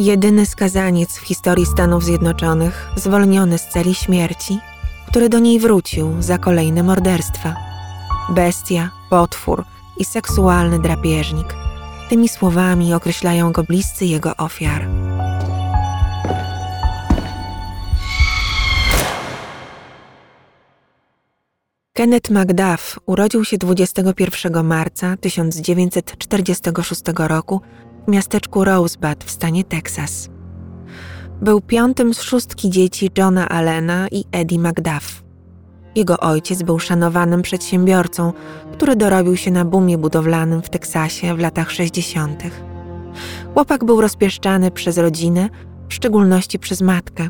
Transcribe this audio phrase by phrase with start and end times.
[0.00, 4.58] Jedyny skazaniec w historii Stanów Zjednoczonych, zwolniony z celi śmierci,
[5.08, 7.54] który do niej wrócił za kolejne morderstwa.
[8.30, 9.64] Bestia, potwór
[9.98, 11.54] i seksualny drapieżnik.
[12.08, 14.88] Tymi słowami określają go bliscy jego ofiar.
[21.92, 27.60] Kenneth McDuff urodził się 21 marca 1946 roku
[28.06, 30.28] w miasteczku Rosebud w stanie Teksas.
[31.42, 35.22] Był piątym z szóstki dzieci Johna Allena i Eddie McDuff.
[35.94, 38.32] Jego ojciec był szanowanym przedsiębiorcą,
[38.72, 42.42] który dorobił się na boomie budowlanym w Teksasie w latach 60.
[43.54, 45.48] Chłopak był rozpieszczany przez rodzinę,
[45.88, 47.28] w szczególności przez matkę.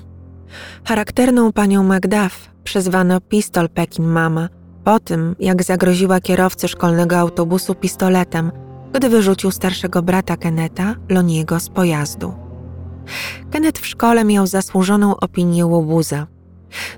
[0.84, 4.48] Charakterną panią McDuff przezwano Pistol Pekin Mama
[4.84, 8.52] po tym, jak zagroziła kierowcy szkolnego autobusu pistoletem,
[8.92, 12.34] gdy wyrzucił starszego brata Keneta, Loniego, z pojazdu.
[13.50, 16.26] Kenneth w szkole miał zasłużoną opinię łobuza.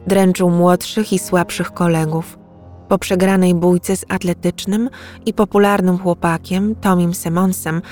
[0.07, 2.39] Dręczył młodszych i słabszych kolegów.
[2.89, 4.91] Po przegranej bójce z atletycznym
[5.27, 7.83] i popularnym chłopakiem Tomim Simonsem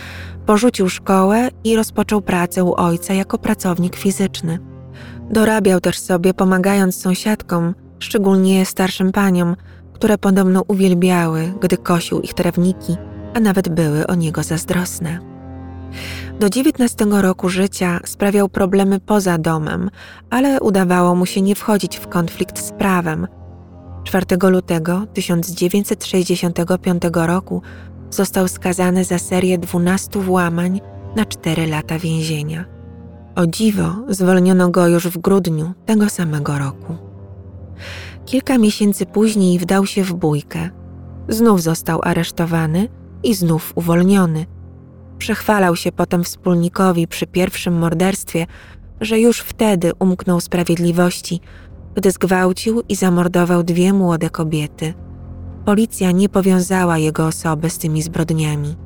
[0.46, 4.58] porzucił szkołę i rozpoczął pracę u ojca jako pracownik fizyczny.
[5.30, 9.56] Dorabiał też sobie pomagając sąsiadkom, szczególnie starszym paniom,
[9.92, 12.96] które podobno uwielbiały, gdy kosił ich trawniki,
[13.34, 15.18] a nawet były o niego zazdrosne.
[16.40, 19.90] Do 19 roku życia sprawiał problemy poza domem,
[20.30, 23.26] ale udawało mu się nie wchodzić w konflikt z prawem.
[24.04, 27.62] 4 lutego 1965 roku
[28.10, 30.80] został skazany za serię 12 włamań
[31.16, 32.64] na 4 lata więzienia.
[33.36, 36.96] O dziwo, zwolniono go już w grudniu tego samego roku.
[38.26, 40.70] Kilka miesięcy później wdał się w bójkę.
[41.28, 42.88] Znów został aresztowany
[43.22, 44.46] i znów uwolniony.
[45.18, 48.46] Przechwalał się potem wspólnikowi przy pierwszym morderstwie,
[49.00, 51.40] że już wtedy umknął sprawiedliwości,
[51.94, 54.94] gdy zgwałcił i zamordował dwie młode kobiety.
[55.64, 58.76] Policja nie powiązała jego osoby z tymi zbrodniami.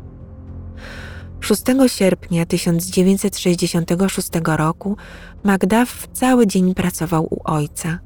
[1.40, 4.96] 6 sierpnia 1966 roku
[5.44, 7.98] Magdaf cały dzień pracował u ojca.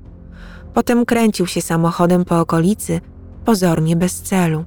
[0.75, 3.01] Potem kręcił się samochodem po okolicy,
[3.45, 4.65] pozornie bez celu.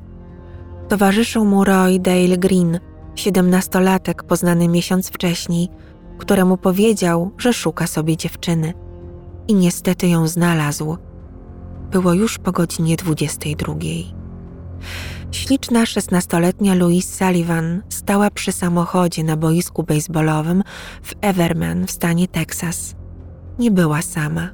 [0.92, 2.80] Towarzyszył mu Roy Dale Green,
[3.16, 5.70] siedemnastolatek poznany miesiąc wcześniej,
[6.18, 8.74] któremu powiedział, że szuka sobie dziewczyny.
[9.48, 10.98] I niestety ją znalazł.
[11.92, 13.74] Było już po godzinie 22.
[15.32, 20.64] Śliczna szesnastoletnia Louise Sullivan stała przy samochodzie na boisku baseballowym
[21.04, 22.96] w Everman w stanie Teksas.
[23.60, 24.50] Nie była sama.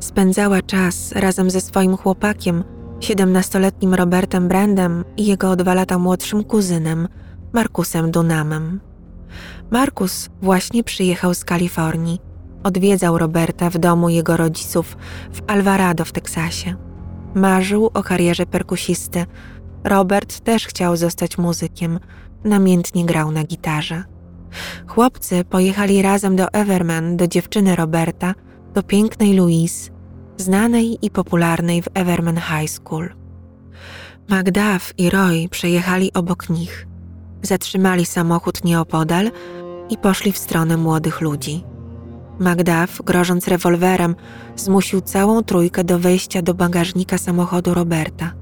[0.00, 2.64] Spędzała czas razem ze swoim chłopakiem,
[3.00, 7.08] siedemnastoletnim Robertem Brandem i jego o dwa lata młodszym kuzynem,
[7.52, 8.80] Markusem Dunamem.
[9.70, 12.20] Markus właśnie przyjechał z Kalifornii.
[12.62, 14.96] Odwiedzał Roberta w domu jego rodziców
[15.32, 16.74] w Alvarado w Teksasie.
[17.34, 19.26] Marzył o karierze perkusisty.
[19.84, 21.98] Robert też chciał zostać muzykiem.
[22.44, 24.04] Namiętnie grał na gitarze.
[24.86, 28.34] Chłopcy pojechali razem do Everman, do dziewczyny Roberta,
[28.74, 29.90] do pięknej Louise,
[30.38, 33.08] znanej i popularnej w Everman High School.
[34.28, 36.86] Magdaf i Roy przejechali obok nich.
[37.42, 39.30] Zatrzymali samochód nieopodal
[39.90, 41.64] i poszli w stronę młodych ludzi.
[42.38, 44.14] Magdaf, grożąc rewolwerem,
[44.56, 48.32] zmusił całą trójkę do wejścia do bagażnika samochodu Roberta.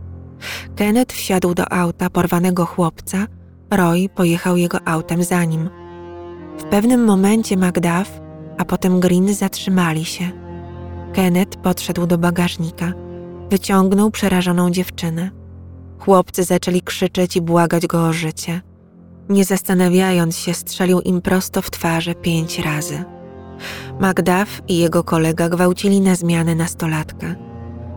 [0.77, 3.27] Kenneth wsiadł do auta porwanego chłopca,
[3.71, 5.71] Roy pojechał jego autem za nim.
[6.59, 8.21] W pewnym momencie Magdaf,
[8.59, 10.46] a potem Green zatrzymali się.
[11.17, 12.93] Kenneth podszedł do bagażnika,
[13.51, 15.31] wyciągnął przerażoną dziewczynę.
[15.99, 18.61] Chłopcy zaczęli krzyczeć i błagać go o życie.
[19.29, 23.05] Nie zastanawiając się, strzelił im prosto w twarze pięć razy.
[24.01, 27.35] Magdaf i jego kolega gwałcili na zmianę nastolatkę.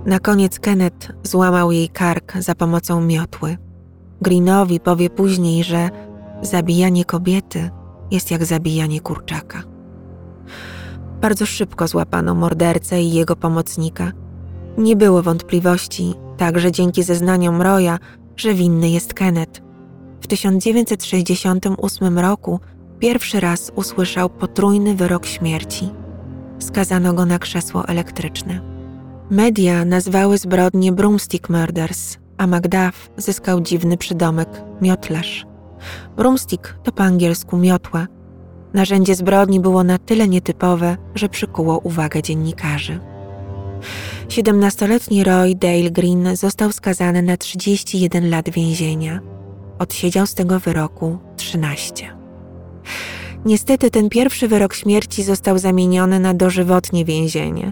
[0.06, 3.58] Na koniec Kenneth złamał jej kark za pomocą miotły.
[4.22, 5.90] Greenowi powie później, że
[6.42, 7.70] zabijanie kobiety
[8.12, 9.64] jest jak zabijanie kurczaka.
[11.22, 14.12] Bardzo szybko złapano mordercę i jego pomocnika.
[14.78, 17.98] Nie było wątpliwości, także dzięki zeznaniom Roya,
[18.38, 19.62] że winny jest Kenneth.
[20.22, 22.60] W 1968 roku
[23.00, 25.90] pierwszy raz usłyszał potrójny wyrok śmierci.
[26.60, 28.62] Skazano go na krzesło elektryczne.
[29.30, 34.50] Media nazwały zbrodnie Broomstick Murders, a Macduff zyskał dziwny przydomek
[34.82, 35.46] miotlarz.
[36.18, 38.08] Broomstick to po angielsku miotła.
[38.74, 43.00] Narzędzie zbrodni było na tyle nietypowe, że przykuło uwagę dziennikarzy.
[44.28, 49.20] 17-letni Roy Dale Green został skazany na 31 lat więzienia.
[49.80, 52.08] Odsiedział z tego wyroku 13.
[53.46, 57.72] Niestety ten pierwszy wyrok śmierci został zamieniony na dożywotnie więzienie.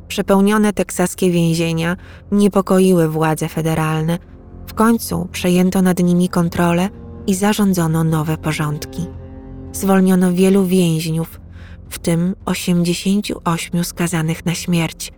[0.07, 1.97] Przepełnione teksaskie więzienia
[2.31, 4.17] niepokoiły władze federalne.
[4.67, 6.89] W końcu przejęto nad nimi kontrolę
[7.27, 9.05] i zarządzono nowe porządki.
[9.71, 11.39] Zwolniono wielu więźniów,
[11.89, 15.11] w tym 88 skazanych na śmierć,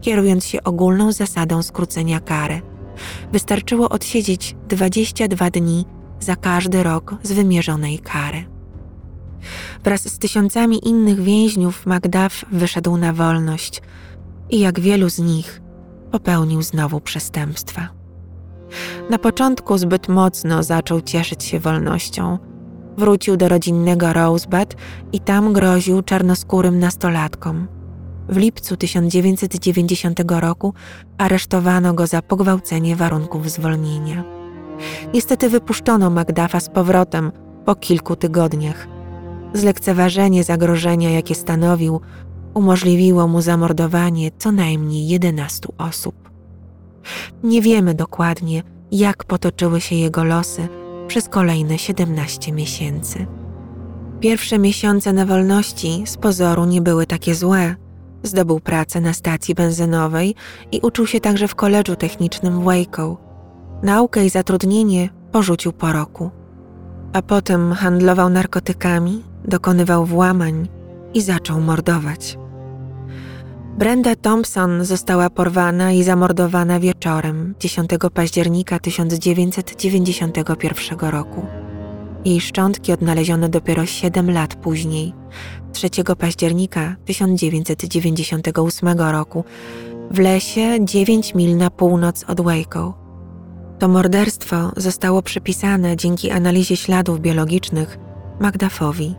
[0.00, 2.62] kierując się ogólną zasadą skrócenia kary.
[3.32, 5.84] Wystarczyło odsiedzieć 22 dni
[6.20, 8.44] za każdy rok z wymierzonej kary.
[9.84, 13.82] Wraz z tysiącami innych więźniów Macduff wyszedł na wolność
[14.50, 15.62] i jak wielu z nich
[16.10, 17.88] popełnił znowu przestępstwa.
[19.10, 22.38] Na początku zbyt mocno zaczął cieszyć się wolnością.
[22.96, 24.74] Wrócił do rodzinnego Rosebud
[25.12, 27.68] i tam groził czarnoskórym nastolatkom.
[28.32, 30.74] W lipcu 1990 roku
[31.18, 34.24] aresztowano go za pogwałcenie warunków zwolnienia.
[35.14, 37.32] Niestety wypuszczono Macduffa z powrotem
[37.64, 38.88] po kilku tygodniach.
[39.54, 42.00] Zlekceważenie zagrożenia, jakie stanowił,
[42.54, 46.30] umożliwiło mu zamordowanie co najmniej 11 osób.
[47.42, 48.62] Nie wiemy dokładnie,
[48.92, 50.68] jak potoczyły się jego losy
[51.06, 53.26] przez kolejne 17 miesięcy.
[54.20, 57.81] Pierwsze miesiące na wolności z pozoru nie były takie złe.
[58.22, 60.34] Zdobył pracę na stacji benzynowej
[60.72, 63.16] i uczył się także w koledżu technicznym w Waco.
[63.82, 66.30] Naukę i zatrudnienie porzucił po roku.
[67.12, 70.68] A potem handlował narkotykami, dokonywał włamań
[71.14, 72.38] i zaczął mordować.
[73.78, 81.46] Brenda Thompson została porwana i zamordowana wieczorem 10 października 1991 roku.
[82.24, 85.12] Jej szczątki odnaleziono dopiero 7 lat później,
[85.72, 85.88] 3
[86.18, 89.44] października 1998 roku,
[90.10, 92.94] w lesie 9 mil na północ od Waco.
[93.78, 97.98] To morderstwo zostało przypisane dzięki analizie śladów biologicznych
[98.40, 99.14] Magdafowi.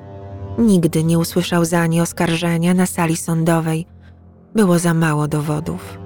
[0.58, 3.86] Nigdy nie usłyszał za nie oskarżenia na sali sądowej.
[4.56, 5.98] Było za mało dowodów.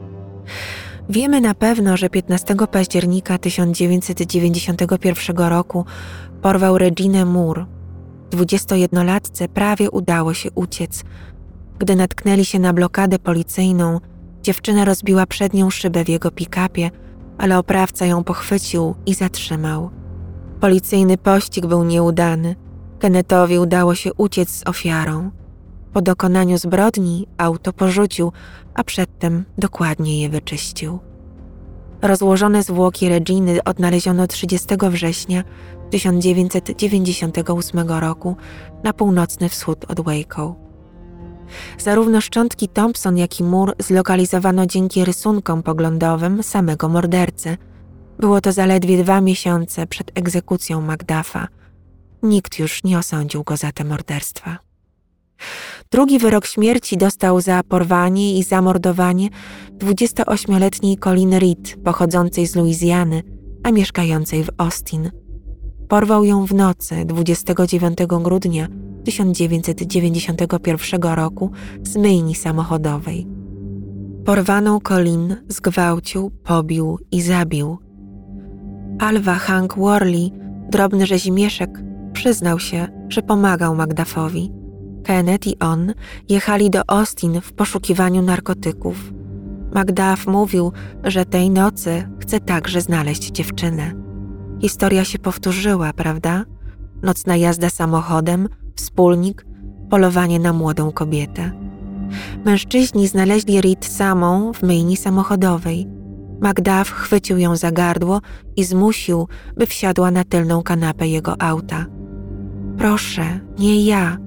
[1.09, 5.85] Wiemy na pewno, że 15 października 1991 roku
[6.41, 7.65] porwał Reginę Moore.
[8.29, 11.03] 21-latce prawie udało się uciec.
[11.79, 13.99] Gdy natknęli się na blokadę policyjną,
[14.41, 16.91] dziewczyna rozbiła przednią szybę w jego pikapie,
[17.37, 19.89] ale oprawca ją pochwycił i zatrzymał.
[20.59, 22.55] Policyjny pościg był nieudany.
[22.99, 25.31] Kennethowi udało się uciec z ofiarą.
[25.97, 28.31] Po dokonaniu zbrodni auto porzucił,
[28.73, 30.99] a przedtem dokładnie je wyczyścił.
[32.01, 35.43] Rozłożone zwłoki Reginy odnaleziono 30 września
[35.89, 38.35] 1998 roku
[38.83, 40.55] na północny wschód od Waco.
[41.77, 47.57] Zarówno szczątki Thompson, jak i mur zlokalizowano dzięki rysunkom poglądowym samego mordercy.
[48.19, 51.47] Było to zaledwie dwa miesiące przed egzekucją Macduffa.
[52.23, 54.67] Nikt już nie osądził go za te morderstwa.
[55.91, 59.29] Drugi wyrok śmierci dostał za porwanie i zamordowanie
[59.77, 63.23] 28-letniej Colin Reed, pochodzącej z Luizjany,
[63.63, 65.11] a mieszkającej w Austin.
[65.87, 68.67] Porwał ją w nocy 29 grudnia
[69.03, 71.51] 1991 roku
[71.83, 73.27] z myjni samochodowej.
[74.25, 77.77] Porwaną Colin zgwałcił, pobił i zabił.
[78.99, 80.31] Alva Hank Worley,
[80.69, 84.56] drobny rzezimieszek, przyznał się, że pomagał Magdafowi.
[85.07, 85.93] Kenneth i on
[86.29, 89.13] jechali do Austin w poszukiwaniu narkotyków.
[89.73, 90.71] Magdaf mówił,
[91.03, 93.93] że tej nocy chce także znaleźć dziewczynę.
[94.61, 96.45] Historia się powtórzyła, prawda?
[97.03, 99.45] Nocna jazda samochodem, wspólnik,
[99.89, 101.51] polowanie na młodą kobietę.
[102.45, 105.87] Mężczyźni znaleźli Reed samą w myjni samochodowej.
[106.41, 108.21] Magdaf chwycił ją za gardło
[108.55, 111.85] i zmusił, by wsiadła na tylną kanapę jego auta.
[112.77, 114.17] Proszę, nie ja,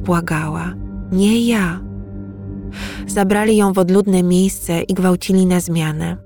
[0.00, 0.74] błagała,
[1.12, 1.80] nie ja.
[3.06, 6.16] Zabrali ją w odludne miejsce i gwałcili na zmianę.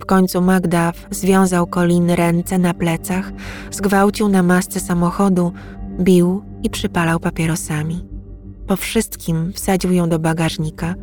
[0.00, 3.32] W końcu Magdaf związał Colin ręce na plecach,
[3.70, 5.52] zgwałcił na masce samochodu,
[6.00, 8.04] bił i przypalał papierosami.
[8.66, 10.94] Po wszystkim wsadził ją do bagażnika.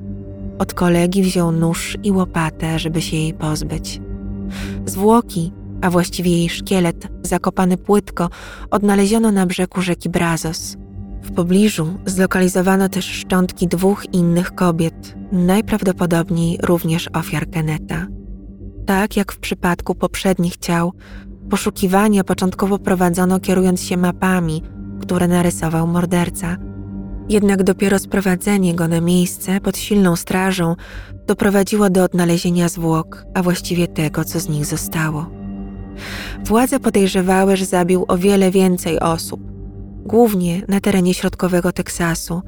[0.59, 4.01] Od kolegi wziął nóż i łopatę, żeby się jej pozbyć.
[4.85, 5.51] Zwłoki,
[5.81, 8.29] a właściwie jej szkielet, zakopany płytko,
[8.71, 10.77] odnaleziono na brzegu rzeki Brazos.
[11.35, 18.07] Pobliżu zlokalizowano też szczątki dwóch innych kobiet, najprawdopodobniej również ofiar Keneta.
[18.85, 20.93] Tak jak w przypadku poprzednich ciał,
[21.49, 24.61] poszukiwania początkowo prowadzono kierując się mapami,
[25.01, 26.57] które narysował morderca.
[27.29, 30.75] Jednak dopiero sprowadzenie go na miejsce pod silną strażą
[31.27, 35.29] doprowadziło do odnalezienia zwłok, a właściwie tego, co z nich zostało.
[36.45, 39.52] Władze podejrzewały, że zabił o wiele więcej osób,
[40.05, 42.41] głównie na terenie środkowego Teksasu,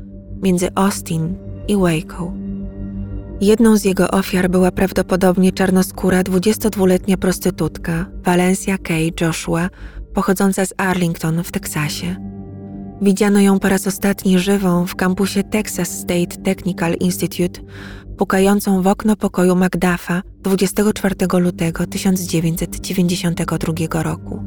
[0.44, 1.36] między Austin
[1.68, 2.34] i Waco.
[3.42, 9.70] Jedną z jego ofiar była prawdopodobnie czarnoskóra 22-letnia prostytutka Valencia Kay Joshua,
[10.14, 12.16] pochodząca z Arlington w Teksasie.
[13.02, 17.62] Widziano ją po raz ostatni żywą w kampusie Texas State Technical Institute,
[18.18, 24.44] pukającą w okno pokoju Magdafa 24 lutego 1992 roku.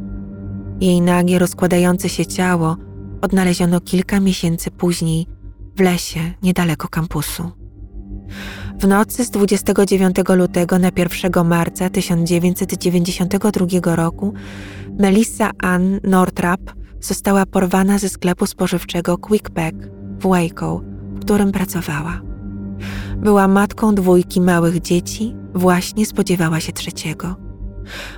[0.81, 2.77] Jej nagie rozkładające się ciało
[3.23, 5.27] odnaleziono kilka miesięcy później
[5.77, 7.51] w lesie niedaleko kampusu.
[8.81, 14.35] W nocy z 29 lutego na 1 marca 1992 roku
[14.99, 16.61] Melissa Ann Nortrap
[17.01, 19.77] została porwana ze sklepu spożywczego Quickpack
[20.21, 20.81] w Waco,
[21.15, 22.21] w którym pracowała.
[23.17, 27.48] Była matką dwójki małych dzieci, właśnie spodziewała się trzeciego.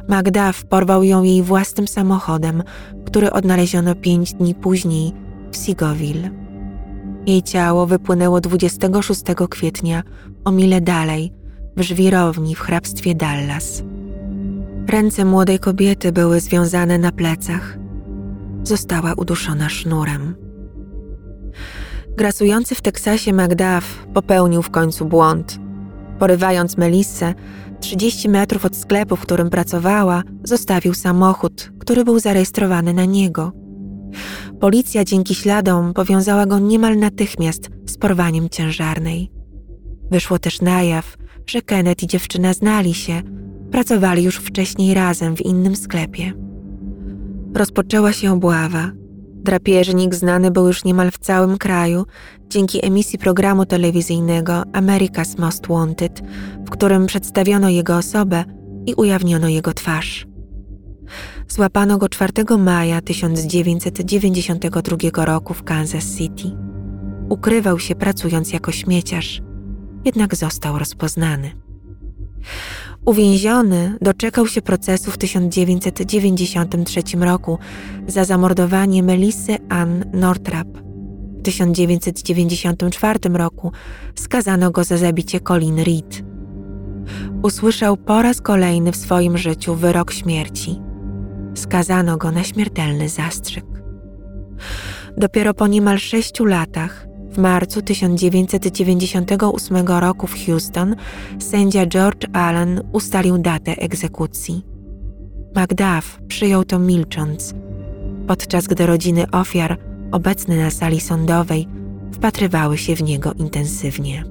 [0.08, 2.62] Magdaf porwał ją jej własnym samochodem,
[3.06, 5.12] który odnaleziono pięć dni później
[5.52, 6.30] w Seagoville.
[7.26, 10.02] Jej ciało wypłynęło 26 kwietnia
[10.44, 11.32] o mile dalej,
[11.76, 13.82] w żwirowni w hrabstwie Dallas.
[14.88, 17.78] Ręce młodej kobiety były związane na plecach.
[18.64, 20.34] Została uduszona sznurem.
[22.16, 25.58] Grasujący w Teksasie Magdaf popełnił w końcu błąd.
[26.18, 27.34] Porywając Melissę,
[27.80, 33.52] 30 metrów od sklepu, w którym pracowała, zostawił samochód, który był zarejestrowany na niego.
[34.60, 39.30] Policja dzięki śladom powiązała go niemal natychmiast z porwaniem ciężarnej.
[40.10, 43.22] Wyszło też na jaw, że Kenneth i dziewczyna znali się,
[43.70, 46.32] pracowali już wcześniej razem w innym sklepie.
[47.54, 48.99] Rozpoczęła się obława.
[49.42, 52.06] Drapieżnik znany był już niemal w całym kraju
[52.48, 56.22] dzięki emisji programu telewizyjnego America's Most Wanted,
[56.66, 58.44] w którym przedstawiono jego osobę
[58.86, 60.26] i ujawniono jego twarz.
[61.48, 66.56] Złapano go 4 maja 1992 roku w Kansas City.
[67.28, 69.42] Ukrywał się pracując jako śmieciarz,
[70.04, 71.50] jednak został rozpoznany.
[73.04, 77.58] Uwięziony doczekał się procesu w 1993 roku
[78.06, 80.68] za zamordowanie Melissy Ann Nortrap.
[81.38, 83.72] W 1994 roku
[84.14, 86.22] skazano go za zabicie Colin Reed.
[87.42, 90.80] Usłyszał po raz kolejny w swoim życiu wyrok śmierci.
[91.54, 93.64] Skazano go na śmiertelny zastrzyk.
[95.16, 100.96] Dopiero po niemal sześciu latach w marcu 1998 roku w Houston
[101.38, 104.64] sędzia George Allen ustalił datę egzekucji.
[105.54, 107.54] Macduff przyjął to milcząc,
[108.26, 109.78] podczas gdy rodziny ofiar,
[110.12, 111.68] obecne na sali sądowej,
[112.12, 114.24] wpatrywały się w niego intensywnie.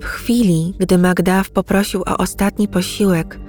[0.00, 3.40] W chwili, gdy Macduff poprosił o ostatni posiłek,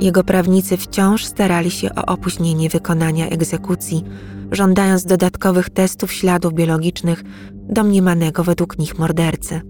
[0.00, 4.04] jego prawnicy wciąż starali się o opóźnienie wykonania egzekucji,
[4.52, 9.60] żądając dodatkowych testów śladów biologicznych domniemanego według nich mordercy.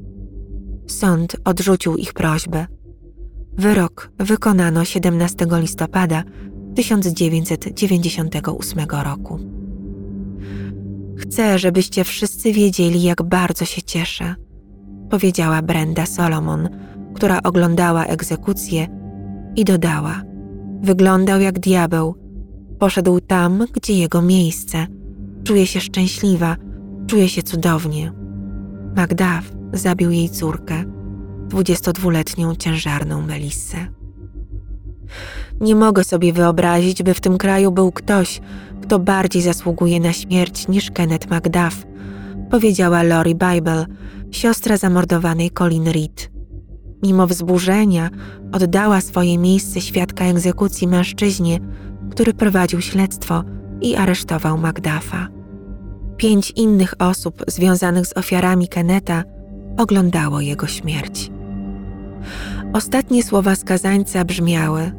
[0.87, 2.67] Sąd odrzucił ich prośbę.
[3.53, 6.23] Wyrok wykonano 17 listopada
[6.75, 9.39] 1998 roku.
[11.19, 14.35] Chcę, żebyście wszyscy wiedzieli, jak bardzo się cieszę,
[15.11, 16.69] powiedziała Brenda Solomon,
[17.15, 19.08] która oglądała egzekucję
[19.59, 20.23] i dodała:
[20.83, 22.15] Wyglądał jak diabeł.
[22.79, 24.87] Poszedł tam, gdzie jego miejsce.
[25.45, 26.57] Czuje się szczęśliwa,
[27.07, 28.13] czuje się cudownie.
[28.97, 30.85] Magdaf zabił jej córkę,
[31.49, 33.77] 22-letnią ciężarną Melissę.
[35.61, 38.41] Nie mogę sobie wyobrazić, by w tym kraju był ktoś,
[38.83, 41.87] kto bardziej zasługuje na śmierć niż Kenneth Macduff,
[42.51, 43.87] powiedziała Lori Bible,
[44.31, 46.38] siostra zamordowanej Colin Reed.
[47.03, 48.11] Mimo wzburzenia
[48.53, 51.61] oddała swoje miejsce świadka egzekucji mężczyźnie,
[52.11, 53.45] który prowadził śledztwo
[53.81, 55.29] i aresztował Macduffa.
[56.17, 59.25] Pięć innych osób związanych z ofiarami Keneta
[59.77, 61.31] oglądało jego śmierć.
[62.73, 64.93] Ostatnie słowa skazańca brzmiały: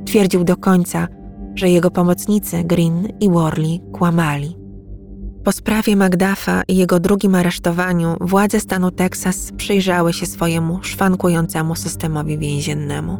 [0.06, 1.08] Twierdził do końca,
[1.54, 4.57] że jego pomocnicy Green i Worley kłamali.
[5.44, 12.38] Po sprawie Magdafa i jego drugim aresztowaniu władze stanu Teksas przyjrzały się swojemu szwankującemu systemowi
[12.38, 13.18] więziennemu.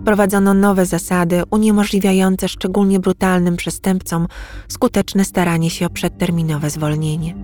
[0.00, 4.26] Wprowadzono nowe zasady uniemożliwiające szczególnie brutalnym przestępcom
[4.68, 7.34] skuteczne staranie się o przedterminowe zwolnienie.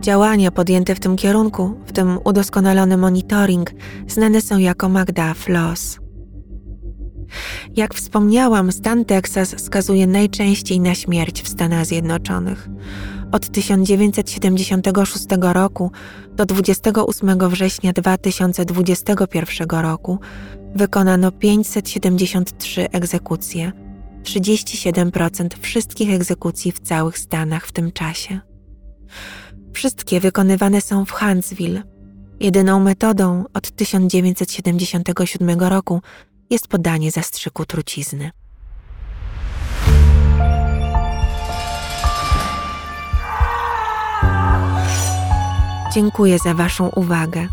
[0.00, 3.70] Działania podjęte w tym kierunku, w tym udoskonalony monitoring,
[4.08, 5.46] znane są jako Magdaf.
[7.76, 12.68] Jak wspomniałam, stan Teksas skazuje najczęściej na śmierć w Stanach Zjednoczonych.
[13.32, 15.90] Od 1976 roku
[16.36, 20.18] do 28 września 2021 roku
[20.74, 23.72] wykonano 573 egzekucje,
[24.22, 28.40] 37% wszystkich egzekucji w całych Stanach w tym czasie.
[29.72, 31.82] Wszystkie wykonywane są w Huntsville.
[32.40, 36.00] Jedyną metodą od 1977 roku
[36.50, 38.30] jest podanie zastrzyku trucizny.
[45.94, 47.48] Dziękuję za Waszą uwagę.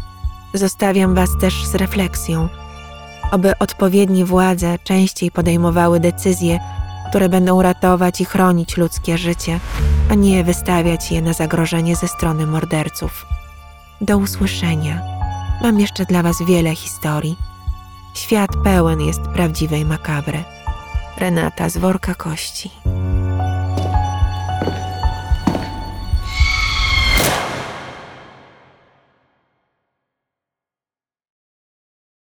[0.54, 2.50] Zostawiam Was też z refleksją,
[3.32, 6.60] aby odpowiednie władze częściej podejmowały decyzje,
[7.10, 9.60] które będą ratować i chronić ludzkie życie,
[10.12, 13.26] a nie wystawiać je na zagrożenie ze strony morderców.
[14.02, 15.02] Do usłyszenia.
[15.62, 17.53] Mam jeszcze dla Was wiele historii.
[18.14, 20.44] Świat pełen jest prawdziwej makabry.
[21.18, 22.72] Renata z worka kości.